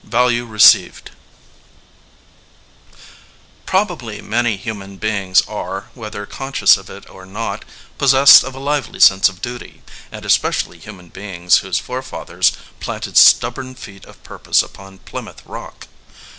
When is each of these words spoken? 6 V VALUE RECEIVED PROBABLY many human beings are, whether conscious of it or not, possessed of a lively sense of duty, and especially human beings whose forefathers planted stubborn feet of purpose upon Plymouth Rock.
6 0.03 0.05
V 0.05 0.09
VALUE 0.13 0.45
RECEIVED 0.47 1.11
PROBABLY 3.67 4.19
many 4.23 4.57
human 4.57 4.97
beings 4.97 5.43
are, 5.47 5.89
whether 5.93 6.25
conscious 6.25 6.75
of 6.75 6.89
it 6.89 7.07
or 7.07 7.23
not, 7.23 7.63
possessed 7.99 8.43
of 8.43 8.55
a 8.55 8.59
lively 8.59 8.99
sense 8.99 9.29
of 9.29 9.43
duty, 9.43 9.83
and 10.11 10.25
especially 10.25 10.79
human 10.79 11.09
beings 11.09 11.59
whose 11.59 11.77
forefathers 11.77 12.51
planted 12.79 13.15
stubborn 13.15 13.75
feet 13.75 14.03
of 14.05 14.23
purpose 14.23 14.63
upon 14.63 14.97
Plymouth 14.97 15.43
Rock. 15.45 15.87